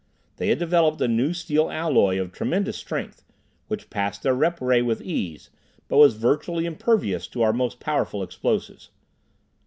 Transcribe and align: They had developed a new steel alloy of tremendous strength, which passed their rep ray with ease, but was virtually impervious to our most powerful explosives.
They 0.37 0.47
had 0.47 0.57
developed 0.57 0.99
a 1.01 1.07
new 1.07 1.31
steel 1.31 1.69
alloy 1.69 2.19
of 2.19 2.31
tremendous 2.31 2.75
strength, 2.75 3.23
which 3.67 3.91
passed 3.91 4.23
their 4.23 4.33
rep 4.33 4.59
ray 4.59 4.81
with 4.81 4.99
ease, 4.99 5.51
but 5.87 5.97
was 5.97 6.15
virtually 6.15 6.65
impervious 6.65 7.27
to 7.27 7.43
our 7.43 7.53
most 7.53 7.79
powerful 7.79 8.23
explosives. 8.23 8.89